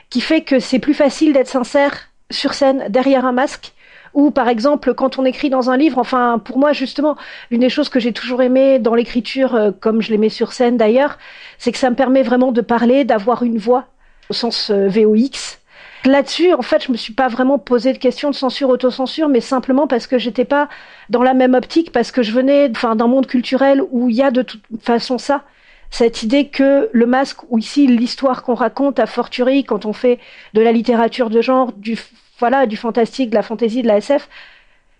qui 0.10 0.21
fait 0.21 0.42
que 0.42 0.60
c'est 0.60 0.80
plus 0.80 0.94
facile 0.94 1.33
d'être 1.33 1.48
sincère 1.48 2.10
sur 2.30 2.54
scène 2.54 2.86
derrière 2.89 3.25
un 3.25 3.31
masque. 3.31 3.74
Ou 4.13 4.30
par 4.30 4.48
exemple, 4.48 4.94
quand 4.94 5.18
on 5.18 5.25
écrit 5.25 5.50
dans 5.50 5.71
un 5.71 5.77
livre, 5.77 5.98
enfin 5.98 6.39
pour 6.44 6.60
moi 6.60 6.71
justement, 6.71 7.18
une 7.50 7.62
des 7.62 7.69
choses 7.69 7.89
que 7.89 8.00
j'ai 8.00 8.13
toujours 8.13 8.44
aimé 8.44 8.77
dans 8.77 8.94
l'écriture, 8.94 9.74
comme 9.80 10.04
je 10.04 10.12
l'aimais 10.12 10.30
sur 10.30 10.54
scène 10.54 10.77
d'ailleurs, 10.77 11.18
c'est 11.57 11.71
que 11.71 11.80
ça 11.80 11.89
me 11.89 11.95
permet 11.95 12.21
vraiment 12.21 12.51
de 12.51 12.62
parler, 12.62 13.06
d'avoir 13.06 13.42
une 13.42 13.57
voix 13.57 13.88
au 14.30 14.33
sens 14.33 14.69
VOX, 14.69 15.59
Là-dessus, 16.06 16.54
en 16.54 16.62
fait, 16.62 16.84
je 16.84 16.92
me 16.92 16.98
suis 16.98 17.14
pas 17.14 17.30
vraiment 17.30 17.58
posé 17.58 17.94
de 17.94 17.98
question 17.98 18.30
de 18.30 18.36
censure, 18.36 18.68
autocensure, 18.70 19.30
mais 19.30 19.40
simplement 19.40 19.88
parce 19.88 20.06
que 20.06 20.18
j'étais 20.18 20.44
pas 20.44 20.68
dans 21.10 21.24
la 21.24 21.34
même 21.34 21.54
optique, 21.54 21.94
parce 21.94 22.12
que 22.12 22.24
je 22.24 22.34
venais, 22.34 22.70
enfin, 22.72 22.96
d'un 22.96 23.08
monde 23.08 23.26
culturel 23.26 23.82
où 23.92 24.10
il 24.10 24.16
y 24.16 24.22
a 24.22 24.30
de 24.30 24.42
toute 24.42 24.64
façon 24.82 25.18
ça, 25.18 25.44
cette 25.92 26.24
idée 26.24 26.50
que 26.50 26.90
le 26.92 27.06
masque, 27.06 27.40
ou 27.50 27.58
ici 27.58 27.88
l'histoire 27.88 28.44
qu'on 28.44 28.56
raconte 28.56 29.00
à 29.00 29.06
fortiori 29.06 29.64
quand 29.64 29.86
on 29.86 29.94
fait 29.94 30.19
de 30.54 30.62
la 30.62 30.74
littérature 30.74 31.30
de 31.30 31.42
genre, 31.42 31.72
du 31.72 31.98
voilà, 32.40 32.66
du 32.66 32.76
fantastique, 32.76 33.30
de 33.30 33.36
la 33.36 33.44
fantaisie, 33.44 33.83
de 33.83 33.88
la 33.88 33.98
SF, 33.98 34.28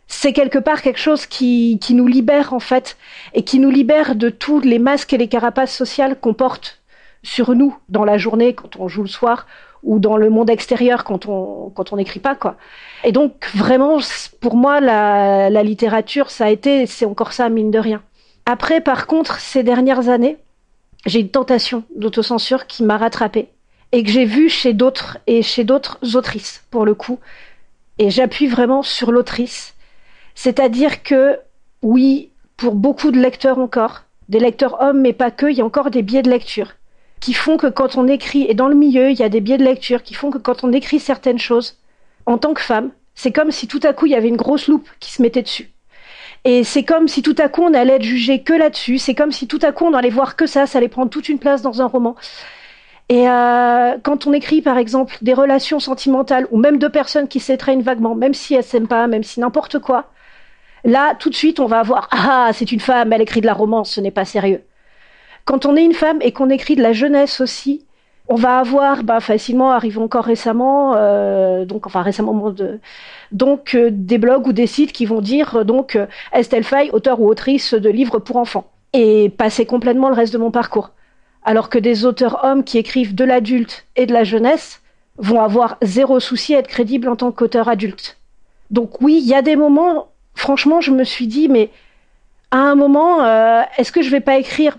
c'est 0.08 0.32
quelque 0.32 0.60
part 0.60 0.82
quelque 0.82 1.00
chose 1.00 1.26
qui, 1.26 1.80
qui 1.82 1.96
nous 1.96 2.08
libère 2.08 2.54
en 2.54 2.60
fait, 2.60 2.96
et 3.34 3.44
qui 3.44 3.60
nous 3.60 3.72
libère 3.72 4.16
de 4.16 4.30
tous 4.30 4.62
les 4.62 4.80
masques 4.80 5.12
et 5.12 5.18
les 5.18 5.28
carapaces 5.28 5.76
sociales 5.76 6.18
qu'on 6.18 6.34
porte 6.34 6.82
sur 7.24 7.56
nous 7.56 7.76
dans 7.90 8.06
la 8.06 8.18
journée 8.18 8.54
quand 8.54 8.78
on 8.78 8.88
joue 8.88 9.02
le 9.02 9.10
soir 9.10 9.48
ou 9.84 10.00
dans 10.00 10.18
le 10.18 10.30
monde 10.30 10.50
extérieur 10.50 11.04
quand 11.04 11.28
on 11.28 11.70
quand 11.76 11.94
on 11.94 11.98
n'écrit 11.98 12.20
pas 12.20 12.36
quoi. 12.36 12.56
Et 13.04 13.12
donc 13.12 13.50
vraiment 13.54 14.00
pour 14.40 14.56
moi 14.56 14.80
la, 14.80 15.50
la 15.50 15.64
littérature 15.64 16.32
ça 16.32 16.46
a 16.46 16.50
été 16.50 16.86
c'est 16.86 17.06
encore 17.06 17.34
ça 17.34 17.50
mine 17.50 17.72
de 17.72 17.80
rien. 17.80 18.02
Après 18.46 18.82
par 18.82 19.08
contre 19.08 19.40
ces 19.40 19.64
dernières 19.64 20.10
années 20.10 20.38
j'ai 21.06 21.20
une 21.20 21.30
tentation 21.30 21.84
d'autocensure 21.96 22.66
qui 22.66 22.84
m'a 22.84 22.98
rattrapée 22.98 23.50
et 23.92 24.04
que 24.04 24.10
j'ai 24.10 24.26
vu 24.26 24.50
chez 24.50 24.74
d'autres 24.74 25.18
et 25.28 25.42
chez 25.42 25.64
d'autres 25.64 26.00
autrices 26.16 26.64
pour 26.72 26.86
le 26.86 26.96
coup 26.96 27.20
et 28.00 28.10
j'appuie 28.10 28.48
vraiment 28.48 28.82
sur 28.82 29.12
l'autrice. 29.12 29.76
C'est-à-dire 30.34 31.04
que 31.04 31.38
oui 31.82 32.32
pour 32.56 32.76
beaucoup 32.76 33.12
de 33.12 33.20
lecteurs 33.20 33.60
encore 33.60 34.04
des 34.30 34.40
lecteurs 34.40 34.82
hommes 34.82 35.02
mais 35.02 35.14
pas 35.14 35.32
que 35.32 35.48
il 35.48 35.58
y 35.58 35.62
a 35.62 35.66
encore 35.66 35.92
des 35.92 36.02
biais 36.02 36.22
de 36.22 36.30
lecture 36.30 36.74
qui 37.24 37.34
font 37.34 37.56
que 37.56 37.68
quand 37.68 37.96
on 37.96 38.06
écrit, 38.06 38.46
et 38.50 38.54
dans 38.54 38.68
le 38.68 38.76
milieu, 38.76 39.10
il 39.10 39.18
y 39.18 39.24
a 39.24 39.30
des 39.30 39.40
biais 39.40 39.58
de 39.58 39.64
lecture 39.64 40.04
qui 40.04 40.14
font 40.14 40.30
que 40.30 40.38
quand 40.38 40.66
on 40.66 40.74
écrit 40.74 41.00
certaines 41.00 41.40
choses, 41.40 41.78
en 42.26 42.38
tant 42.38 42.54
que 42.54 42.60
femme, 42.60 42.92
c'est 43.16 43.32
comme 43.32 43.50
si 43.50 43.66
tout 43.66 43.80
à 43.84 43.94
coup 43.94 44.08
il 44.08 44.12
y 44.12 44.16
avait 44.16 44.28
une 44.28 44.36
grosse 44.36 44.68
loupe 44.68 44.90
qui 45.00 45.10
se 45.10 45.22
mettait 45.22 45.42
dessus. 45.42 45.72
Et 46.44 46.66
c'est 46.66 46.84
comme 46.84 47.08
si 47.08 47.22
tout 47.22 47.36
à 47.38 47.48
coup 47.48 47.62
on 47.64 47.74
allait 47.74 47.96
être 47.96 48.04
jugé 48.04 48.42
que 48.42 48.52
là-dessus. 48.52 48.98
C'est 48.98 49.16
comme 49.16 49.32
si 49.32 49.48
tout 49.48 49.60
à 49.62 49.72
coup 49.72 49.86
on 49.86 49.94
allait 49.94 50.10
voir 50.10 50.36
que 50.36 50.46
ça, 50.46 50.66
ça 50.66 50.80
allait 50.80 50.90
prendre 50.90 51.10
toute 51.10 51.30
une 51.30 51.40
place 51.40 51.62
dans 51.62 51.82
un 51.82 51.86
roman. 51.86 52.18
Et 53.08 53.30
euh, 53.30 53.98
quand 54.04 54.28
on 54.28 54.34
écrit 54.34 54.62
par 54.62 54.78
exemple 54.78 55.16
des 55.22 55.34
relations 55.34 55.80
sentimentales 55.80 56.48
ou 56.52 56.58
même 56.58 56.78
deux 56.78 56.90
personnes 56.90 57.30
qui 57.30 57.40
s'étreignent 57.40 57.84
vaguement, 57.84 58.16
même 58.16 58.34
si 58.34 58.54
elles 58.54 58.66
s'aiment 58.66 58.88
pas, 58.88 59.08
même 59.08 59.24
si 59.24 59.40
n'importe 59.40 59.80
quoi, 59.80 60.12
là 60.84 61.16
tout 61.16 61.30
de 61.30 61.36
suite 61.36 61.62
on 61.62 61.68
va 61.68 61.80
avoir 61.80 62.10
ah 62.12 62.50
c'est 62.52 62.74
une 62.74 62.82
femme, 62.82 63.14
elle 63.14 63.22
écrit 63.22 63.40
de 63.40 63.46
la 63.46 63.54
romance, 63.54 63.92
ce 63.92 64.02
n'est 64.02 64.12
pas 64.12 64.26
sérieux. 64.26 64.62
Quand 65.46 65.66
on 65.66 65.76
est 65.76 65.84
une 65.84 65.94
femme 65.94 66.20
et 66.22 66.32
qu'on 66.32 66.50
écrit 66.50 66.76
de 66.76 66.82
la 66.82 66.94
jeunesse 66.94 67.42
aussi, 67.42 67.86
on 68.30 68.36
va 68.36 68.60
avoir 68.60 69.04
bah, 69.04 69.20
facilement, 69.20 69.72
arrive 69.72 70.00
encore 70.00 70.24
récemment, 70.24 70.96
euh, 70.96 71.66
donc 71.66 71.86
enfin 71.86 72.02
récemment, 72.02 72.54
donc 73.32 73.76
euh, 73.76 73.90
des 73.92 74.18
blogs 74.18 74.48
ou 74.48 74.54
des 74.54 74.68
sites 74.68 74.94
qui 74.94 75.06
vont 75.06 75.20
dire 75.20 75.58
euh, 75.58 75.64
donc 75.64 75.98
Estelle 76.32 76.64
Faye, 76.64 76.90
auteur 76.92 77.20
ou 77.20 77.28
autrice 77.28 77.74
de 77.74 77.90
livres 77.90 78.20
pour 78.20 78.38
enfants, 78.38 78.66
et 78.94 79.30
passer 79.30 79.66
complètement 79.66 80.10
le 80.10 80.16
reste 80.16 80.34
de 80.34 80.38
mon 80.38 80.52
parcours. 80.52 80.92
alors 81.44 81.68
que 81.70 81.78
des 81.78 82.06
auteurs 82.06 82.46
hommes 82.46 82.64
qui 82.64 82.78
écrivent 82.78 83.14
de 83.14 83.26
l'adulte 83.26 83.86
et 83.98 84.06
de 84.06 84.14
la 84.14 84.24
jeunesse 84.24 84.82
vont 85.18 85.42
avoir 85.42 85.78
zéro 85.82 86.22
souci 86.22 86.56
à 86.56 86.60
être 86.60 86.70
crédibles 86.70 87.10
en 87.10 87.18
tant 87.18 87.34
qu'auteur 87.34 87.68
adulte. 87.68 88.18
Donc 88.72 89.02
oui, 89.02 89.20
il 89.22 89.28
y 89.28 89.36
a 89.36 89.42
des 89.42 89.58
moments, 89.58 90.08
franchement, 90.36 90.80
je 90.80 90.92
me 90.92 91.04
suis 91.04 91.28
dit, 91.28 91.50
mais 91.50 91.70
à 92.52 92.60
un 92.60 92.76
moment, 92.76 93.26
est-ce 93.78 93.92
que 93.92 94.02
je 94.02 94.10
vais 94.10 94.22
pas 94.22 94.38
écrire 94.38 94.78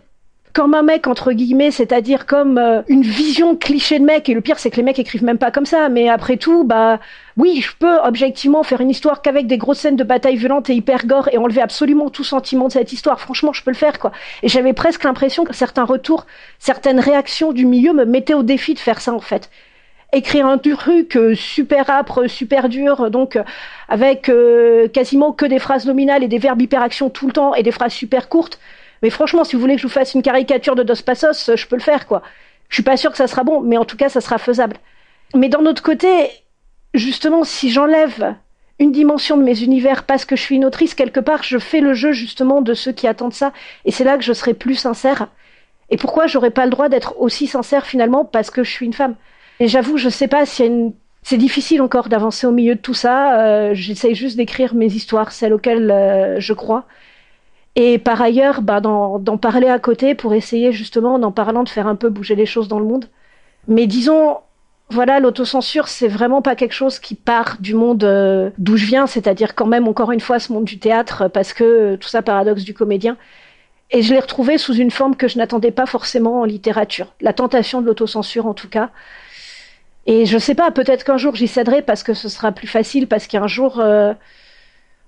comme 0.54 0.75
un 0.75 0.82
mec 0.84 1.08
entre 1.08 1.32
guillemets, 1.32 1.73
c'est-à-dire 1.73 2.26
comme 2.26 2.58
euh, 2.58 2.82
une 2.88 3.02
vision 3.02 3.56
cliché 3.56 3.99
de 3.99 4.04
mec. 4.04 4.28
Et 4.28 4.34
le 4.34 4.40
pire, 4.40 4.58
c'est 4.58 4.70
que 4.70 4.76
les 4.76 4.84
mecs 4.84 5.00
écrivent 5.00 5.25
même 5.25 5.37
pas 5.37 5.50
comme 5.50 5.66
ça. 5.66 5.88
Mais 5.88 6.08
après 6.08 6.37
tout, 6.37 6.62
bah 6.62 7.00
oui, 7.37 7.61
je 7.61 7.73
peux 7.76 7.99
objectivement 8.04 8.62
faire 8.62 8.80
une 8.80 8.88
histoire 8.88 9.20
qu'avec 9.20 9.49
des 9.49 9.58
grosses 9.58 9.80
scènes 9.80 9.96
de 9.96 10.04
bataille 10.04 10.37
violente 10.37 10.70
et 10.70 10.75
hyper 10.75 11.06
gore 11.06 11.28
et 11.32 11.38
enlever 11.38 11.61
absolument 11.61 12.08
tout 12.08 12.23
sentiment 12.23 12.68
de 12.68 12.73
cette 12.73 12.92
histoire. 12.92 13.20
Franchement, 13.20 13.52
je 13.52 13.64
peux 13.64 13.73
le 13.73 13.76
faire 13.76 13.99
quoi. 13.99 14.12
Et 14.44 14.49
j'avais 14.49 14.73
presque 14.73 15.02
l'impression 15.02 15.44
que 15.44 15.52
certains 15.52 15.84
retours, 15.84 16.25
certaines 16.61 17.00
réactions 17.00 17.52
du 17.52 17.66
milieu 17.66 17.92
me 17.92 18.04
mettaient 18.04 18.34
au 18.34 18.44
défi 18.44 18.75
de 18.75 18.78
faire 18.78 19.00
ça 19.00 19.12
en 19.12 19.20
fait 19.20 19.50
écrire 20.12 20.46
un 20.46 20.58
truc 20.58 21.16
euh, 21.16 21.34
super 21.34 21.90
âpre, 21.90 22.28
super 22.28 22.68
dur, 22.68 23.11
donc 23.11 23.34
euh, 23.34 23.42
avec 23.88 24.30
quasiment 24.92 25.32
que 25.32 25.44
des 25.44 25.58
phrases 25.58 25.87
nominales 25.87 26.23
et 26.23 26.28
des 26.28 26.38
verbes 26.38 26.62
hyperactions 26.62 27.11
tout 27.11 27.26
le 27.26 27.32
temps 27.32 27.52
et 27.56 27.64
des 27.64 27.73
phrases 27.73 27.92
super 27.92 28.28
courtes. 28.28 28.61
Mais 29.04 29.11
franchement, 29.11 29.44
si 29.44 29.54
vous 29.54 29.61
voulez 29.61 29.75
que 29.75 29.82
je 29.82 29.87
vous 29.87 29.92
fasse 29.92 30.14
une 30.14 30.23
caricature 30.23 30.76
de 30.76 30.82
Dos 30.82 31.02
Passos, 31.04 31.50
euh, 31.50 31.56
je 31.56 31.66
peux 31.66 31.76
le 31.76 31.82
faire, 31.82 32.06
quoi. 32.06 32.23
Je 32.70 32.76
suis 32.76 32.82
pas 32.82 32.96
sûr 32.96 33.11
que 33.11 33.18
ça 33.18 33.26
sera 33.26 33.44
bon, 33.44 33.61
mais 33.61 33.76
en 33.76 33.84
tout 33.84 33.99
cas, 33.99 34.08
ça 34.08 34.23
sera 34.23 34.38
faisable. 34.38 34.78
Mais 35.34 35.50
d'un 35.50 35.66
autre 35.66 35.82
côté, 35.82 36.30
justement, 36.94 37.44
si 37.44 37.70
j'enlève 37.70 38.34
une 38.78 38.92
dimension 38.92 39.37
de 39.37 39.42
mes 39.42 39.62
univers 39.62 40.04
parce 40.04 40.25
que 40.25 40.37
je 40.37 40.40
suis 40.40 40.56
une 40.56 40.64
autrice, 40.64 40.94
quelque 40.94 41.20
part, 41.20 41.42
je 41.42 41.58
fais 41.58 41.82
le 41.82 41.92
jeu 41.92 42.12
justement 42.12 42.62
de 42.62 42.73
ceux 42.73 42.92
qui 42.92 43.06
attendent 43.06 43.34
ça. 43.34 43.52
Et 43.84 43.90
c'est 43.90 44.04
là 44.04 44.16
que 44.16 44.25
je 44.25 44.32
serai 44.32 44.54
plus 44.54 44.76
sincère. 44.76 45.28
Et 45.90 45.99
pourquoi 45.99 46.26
j'aurais 46.26 46.50
pas 46.50 46.64
le 46.64 46.70
droit 46.70 46.88
d'être 46.88 47.20
aussi 47.20 47.46
sincère 47.46 47.84
finalement 47.84 48.25
parce 48.25 48.49
que 48.49 48.64
je 48.64 48.70
suis 48.70 48.87
une 48.87 48.94
femme? 48.94 49.16
Et 49.61 49.68
j'avoue, 49.68 49.99
je 49.99 50.08
sais 50.08 50.28
pas 50.28 50.46
s'il. 50.46 50.92
C'est 51.23 51.37
difficile 51.37 51.82
encore 51.82 52.08
d'avancer 52.08 52.46
au 52.46 52.52
milieu 52.52 52.75
de 52.75 52.80
tout 52.80 52.94
ça. 52.94 53.38
Euh, 53.38 53.75
J'essaye 53.75 54.14
juste 54.14 54.38
d'écrire 54.38 54.75
mes 54.75 54.87
histoires, 54.87 55.30
celles 55.32 55.52
auxquelles 55.52 55.90
euh, 55.90 56.40
je 56.40 56.54
crois. 56.54 56.87
Et 57.76 57.99
par 57.99 58.23
ailleurs, 58.23 58.62
bah, 58.62 58.81
d'en 58.81 59.38
parler 59.38 59.69
à 59.69 59.78
côté 59.78 60.14
pour 60.14 60.35
essayer 60.35 60.73
justement, 60.73 61.14
en 61.14 61.33
parlant, 61.33 61.64
de 61.64 61.69
faire 61.69 61.87
un 61.88 61.97
peu 61.97 62.09
bouger 62.09 62.37
les 62.37 62.47
choses 62.47 62.69
dans 62.69 62.78
le 62.78 62.85
monde. 62.85 63.07
Mais 63.66 63.87
disons, 63.87 64.38
voilà, 64.90 65.19
l'autocensure, 65.19 65.88
c'est 65.88 66.09
vraiment 66.09 66.43
pas 66.43 66.54
quelque 66.54 66.73
chose 66.75 66.99
qui 66.99 67.14
part 67.14 67.57
du 67.61 67.75
monde 67.75 68.04
euh, 68.04 68.50
d'où 68.59 68.76
je 68.76 68.87
viens, 68.87 69.07
c'est-à-dire 69.07 69.54
quand 69.54 69.66
même, 69.66 69.88
encore 69.88 70.12
une 70.12 70.21
fois, 70.21 70.38
ce 70.38 70.52
monde 70.52 70.64
du 70.64 70.78
théâtre, 70.78 71.28
parce 71.28 71.52
que 71.52 71.64
euh, 71.64 71.97
tout 71.97 72.09
ça, 72.09 72.23
paradoxe 72.23 72.62
du 72.62 72.75
comédien. 72.75 73.16
Et 73.90 74.02
je 74.02 74.12
l'ai 74.12 74.21
retrouvé 74.21 74.59
sous 74.59 74.75
une 74.75 74.90
forme 74.90 75.16
que 75.16 75.28
je 75.28 75.38
n'attendais 75.38 75.71
pas 75.71 75.87
forcément 75.87 76.40
en 76.40 76.45
littérature. 76.45 77.14
La 77.21 77.33
tentation 77.33 77.81
de 77.81 77.87
l'autocensure, 77.87 78.47
en 78.47 78.54
tout 78.54 78.69
cas. 78.69 78.90
Et 80.07 80.26
je 80.26 80.38
sais 80.38 80.54
pas, 80.54 80.71
peut-être 80.71 81.04
qu'un 81.04 81.16
jour 81.16 81.35
j'y 81.35 81.49
céderai 81.49 81.83
parce 81.83 82.02
que 82.02 82.14
ce 82.14 82.28
sera 82.28 82.52
plus 82.52 82.66
facile, 82.66 83.07
parce 83.07 83.26
qu'un 83.26 83.47
jour, 83.47 83.81
euh, 83.81 84.12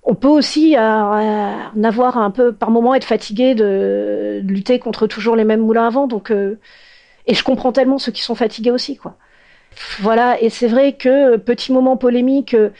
on 0.06 0.14
peut 0.14 0.28
aussi 0.28 0.76
euh, 0.76 0.80
en 0.80 1.84
avoir 1.84 2.16
un 2.16 2.30
peu 2.30 2.52
par 2.52 2.70
moment 2.70 2.94
être 2.94 3.04
fatigué 3.04 3.56
de, 3.56 4.40
lutter 4.44 4.78
contre 4.78 5.08
toujours 5.08 5.34
les 5.34 5.44
mêmes 5.44 5.60
moulins 5.60 5.88
à 5.88 5.90
vent. 5.90 6.06
Donc, 6.06 6.30
euh, 6.30 6.58
et 7.26 7.34
je 7.34 7.42
comprends 7.42 7.72
tellement 7.72 7.98
ceux 7.98 8.12
qui 8.12 8.22
sont 8.22 8.36
fatigués 8.36 8.70
aussi, 8.70 8.96
quoi. 8.96 9.16
Voilà, 10.00 10.40
et 10.40 10.48
c'est 10.48 10.68
vrai 10.68 10.92
que 10.94 11.36
petit 11.36 11.72
moment 11.72 11.96
polémique. 11.96 12.54
Euh, 12.54 12.70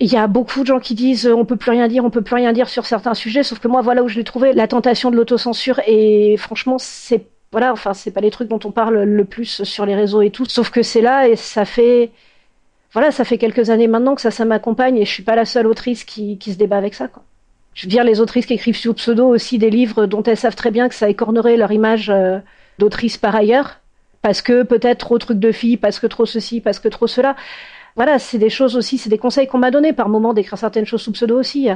il 0.00 0.12
y 0.12 0.16
a 0.16 0.26
beaucoup 0.26 0.62
de 0.62 0.66
gens 0.66 0.80
qui 0.80 0.94
disent 0.94 1.26
on 1.26 1.44
peut 1.44 1.56
plus 1.56 1.70
rien 1.70 1.86
dire, 1.88 2.04
on 2.04 2.10
peut 2.10 2.22
plus 2.22 2.34
rien 2.34 2.52
dire 2.52 2.68
sur 2.68 2.86
certains 2.86 3.14
sujets, 3.14 3.42
sauf 3.42 3.60
que 3.60 3.68
moi 3.68 3.80
voilà 3.82 4.02
où 4.02 4.08
je 4.08 4.16
l'ai 4.16 4.24
trouvé 4.24 4.52
la 4.52 4.68
tentation 4.68 5.10
de 5.10 5.16
l'autocensure 5.16 5.80
et 5.86 6.36
franchement 6.36 6.76
c'est 6.78 7.28
voilà 7.52 7.72
enfin 7.72 7.94
c'est 7.94 8.10
pas 8.10 8.20
les 8.20 8.30
trucs 8.30 8.48
dont 8.48 8.60
on 8.64 8.72
parle 8.72 9.04
le 9.04 9.24
plus 9.24 9.62
sur 9.62 9.86
les 9.86 9.94
réseaux 9.94 10.20
et 10.22 10.30
tout, 10.30 10.44
sauf 10.46 10.70
que 10.70 10.82
c'est 10.82 11.00
là 11.00 11.28
et 11.28 11.36
ça 11.36 11.64
fait 11.64 12.10
voilà, 12.96 13.10
ça 13.10 13.26
fait 13.26 13.36
quelques 13.36 13.68
années 13.68 13.88
maintenant 13.88 14.14
que 14.14 14.22
ça, 14.22 14.30
ça 14.30 14.46
m'accompagne 14.46 14.96
et 14.96 15.04
je 15.04 15.10
suis 15.10 15.22
pas 15.22 15.36
la 15.36 15.44
seule 15.44 15.66
autrice 15.66 16.02
qui, 16.02 16.38
qui 16.38 16.54
se 16.54 16.56
débat 16.56 16.78
avec 16.78 16.94
ça, 16.94 17.08
quoi. 17.08 17.24
Je 17.74 17.82
veux 17.82 17.90
dire, 17.90 18.04
les 18.04 18.22
autrices 18.22 18.46
qui 18.46 18.54
écrivent 18.54 18.74
sous 18.74 18.94
pseudo 18.94 19.28
aussi 19.28 19.58
des 19.58 19.68
livres 19.68 20.06
dont 20.06 20.22
elles 20.22 20.38
savent 20.38 20.56
très 20.56 20.70
bien 20.70 20.88
que 20.88 20.94
ça 20.94 21.10
écornerait 21.10 21.58
leur 21.58 21.72
image 21.72 22.08
euh, 22.08 22.38
d'autrice 22.78 23.18
par 23.18 23.36
ailleurs, 23.36 23.80
parce 24.22 24.40
que 24.40 24.62
peut-être 24.62 25.00
trop 25.00 25.18
truc 25.18 25.38
de 25.38 25.52
fille, 25.52 25.76
parce 25.76 26.00
que 26.00 26.06
trop 26.06 26.24
ceci, 26.24 26.62
parce 26.62 26.78
que 26.78 26.88
trop 26.88 27.06
cela. 27.06 27.36
Voilà, 27.96 28.18
c'est 28.18 28.38
des 28.38 28.48
choses 28.48 28.76
aussi, 28.76 28.96
c'est 28.96 29.10
des 29.10 29.18
conseils 29.18 29.46
qu'on 29.46 29.58
m'a 29.58 29.70
donnés 29.70 29.92
par 29.92 30.08
moment 30.08 30.32
d'écrire 30.32 30.56
certaines 30.56 30.86
choses 30.86 31.02
sous 31.02 31.12
pseudo 31.12 31.38
aussi. 31.38 31.68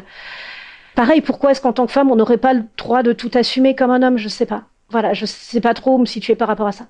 Pareil, 0.95 1.21
pourquoi 1.21 1.51
est-ce 1.51 1.61
qu'en 1.61 1.75
tant 1.75 1.85
que 1.85 1.93
femme, 1.93 2.11
on 2.11 2.17
n'aurait 2.17 2.39
pas 2.39 2.55
le 2.55 2.63
droit 2.79 3.03
de 3.03 3.13
tout 3.13 3.31
assumer 3.35 3.75
comme 3.75 3.91
un 3.91 4.03
homme? 4.03 4.17
Je 4.17 4.31
sais 4.31 4.47
pas. 4.47 4.63
Voilà, 4.89 5.13
je 5.13 5.27
sais 5.27 5.61
pas 5.61 5.75
trop 5.75 5.99
me 5.99 6.07
situer 6.07 6.35
par 6.35 6.49
rapport 6.49 6.67
à 6.67 6.73
ça. 6.73 6.87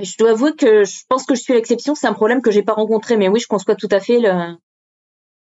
Je 0.00 0.16
dois 0.18 0.30
avouer 0.30 0.54
que 0.54 0.84
je 0.84 1.02
pense 1.08 1.24
que 1.24 1.34
je 1.34 1.40
suis 1.40 1.54
l'exception. 1.54 1.94
C'est 1.94 2.06
un 2.06 2.12
problème 2.14 2.42
que 2.42 2.50
j'ai 2.50 2.62
pas 2.62 2.72
rencontré, 2.72 3.16
mais 3.16 3.28
oui, 3.28 3.40
je 3.40 3.46
conçois 3.46 3.76
tout 3.76 3.88
à 3.90 4.00
fait 4.00 4.18
le, 4.18 4.56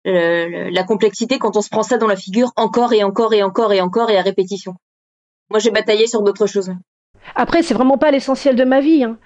la 0.05 0.83
complexité 0.83 1.39
quand 1.39 1.55
on 1.55 1.61
se 1.61 1.69
prend 1.69 1.83
ça 1.83 1.97
dans 1.97 2.07
la 2.07 2.15
figure 2.15 2.51
encore 2.55 2.93
et 2.93 3.03
encore 3.03 3.33
et 3.33 3.43
encore 3.43 3.73
et 3.73 3.81
encore 3.81 4.09
et 4.09 4.17
à 4.17 4.21
répétition. 4.21 4.75
Moi, 5.49 5.59
j'ai 5.59 5.71
bataillé 5.71 6.07
sur 6.07 6.23
d'autres 6.23 6.47
choses. 6.47 6.71
Après, 7.35 7.63
c'est 7.63 7.73
vraiment 7.73 7.97
pas 7.97 8.11
l'essentiel 8.11 8.55
de 8.55 8.63
ma 8.63 8.81
vie. 8.81 9.03
Hein. 9.03 9.17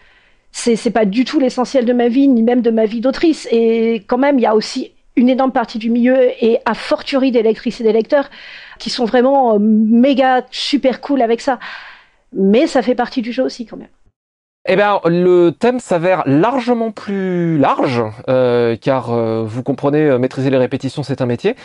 C'est, 0.52 0.92
pas 0.92 1.06
du 1.06 1.26
tout 1.26 1.40
l'essentiel 1.40 1.86
de 1.86 1.94
ma 1.94 2.08
vie, 2.08 2.28
ni 2.28 2.42
même 2.44 2.62
de 2.62 2.72
ma 2.72 2.86
vie 2.86 3.02
d'autrice. 3.02 3.48
Et 3.52 4.04
quand 4.08 4.18
même, 4.18 4.40
il 4.40 4.42
y 4.42 4.48
a 4.48 4.56
aussi 4.56 4.92
une 5.16 5.30
énorme 5.30 5.52
partie 5.52 5.80
du 5.80 5.90
milieu 5.90 6.32
et 6.44 6.60
a 6.66 6.74
fortiori 6.74 7.32
des 7.32 7.42
lectrices 7.42 7.82
et 7.82 7.84
des 7.84 7.92
lecteurs 7.92 8.30
qui 8.78 8.90
sont 8.90 9.06
vraiment 9.06 9.56
euh, 9.56 9.60
méga 9.60 10.46
super 10.52 11.02
cool 11.02 11.22
avec 11.22 11.42
ça. 11.42 11.60
Mais 12.34 12.68
ça 12.68 12.82
fait 12.82 12.96
partie 12.96 13.22
du 13.22 13.32
jeu 13.32 13.44
aussi 13.44 13.66
quand 13.66 13.78
même. 13.78 13.90
Eh 14.70 14.76
bien, 14.76 15.00
le 15.06 15.52
thème 15.52 15.80
s'avère 15.80 16.24
largement 16.26 16.92
plus 16.92 17.58
large, 17.58 18.04
euh, 18.28 18.76
car 18.76 19.14
euh, 19.14 19.46
vous 19.48 19.64
comprenez, 19.64 20.02
euh, 20.02 20.20
maîtriser 20.20 20.50
les 20.50 20.58
répétitions, 20.58 21.04
c'est 21.04 21.22
un 21.22 21.26
métier. 21.26 21.56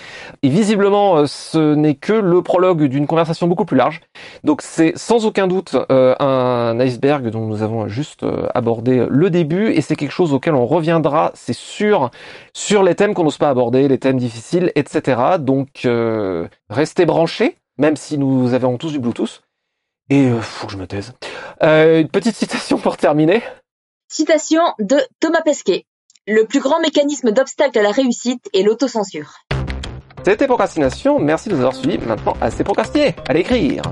Et 0.44 0.48
visiblement, 0.48 1.26
ce 1.26 1.74
n'est 1.74 1.96
que 1.96 2.12
le 2.12 2.42
prologue 2.42 2.84
d'une 2.84 3.08
conversation 3.08 3.48
beaucoup 3.48 3.64
plus 3.64 3.76
large. 3.76 4.02
Donc 4.44 4.62
c'est 4.62 4.92
sans 4.94 5.26
aucun 5.26 5.48
doute 5.48 5.74
un 5.90 6.78
iceberg 6.78 7.28
dont 7.30 7.44
nous 7.44 7.64
avons 7.64 7.88
juste 7.88 8.24
abordé 8.54 9.04
le 9.10 9.30
début, 9.30 9.72
et 9.72 9.80
c'est 9.80 9.96
quelque 9.96 10.12
chose 10.12 10.32
auquel 10.32 10.54
on 10.54 10.66
reviendra, 10.66 11.32
c'est 11.34 11.56
sûr, 11.56 12.10
sur 12.52 12.84
les 12.84 12.94
thèmes 12.94 13.14
qu'on 13.14 13.24
n'ose 13.24 13.38
pas 13.38 13.48
aborder, 13.48 13.88
les 13.88 13.98
thèmes 13.98 14.18
difficiles, 14.18 14.70
etc. 14.76 15.20
Donc 15.40 15.88
restez 16.70 17.04
branchés, 17.04 17.56
même 17.78 17.96
si 17.96 18.16
nous 18.16 18.54
avons 18.54 18.78
tous 18.78 18.92
du 18.92 19.00
Bluetooth. 19.00 19.42
Et 20.08 20.30
faut 20.40 20.66
que 20.68 20.72
je 20.72 20.78
me 20.78 20.86
taise. 20.86 21.14
Euh, 21.62 22.00
une 22.00 22.08
petite 22.08 22.34
citation 22.34 22.76
pour 22.78 22.96
terminer. 22.96 23.42
Citation 24.08 24.62
de 24.80 24.96
Thomas 25.20 25.42
Pesquet. 25.42 25.84
Le 26.26 26.44
plus 26.44 26.60
grand 26.60 26.80
mécanisme 26.80 27.30
d'obstacle 27.30 27.78
à 27.78 27.82
la 27.82 27.92
réussite 27.92 28.48
est 28.52 28.62
l'autocensure. 28.62 29.38
C'était 30.24 30.46
Procrastination, 30.46 31.18
merci 31.18 31.48
de 31.48 31.54
nous 31.54 31.60
avoir 31.60 31.74
suivis. 31.74 31.98
Maintenant, 31.98 32.36
assez 32.40 32.64
procrastiné, 32.64 33.14
à 33.28 33.32
l'écrire. 33.32 33.82